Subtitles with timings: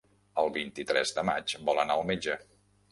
[0.43, 2.45] El vint-i-tres de maig vol anar al metge.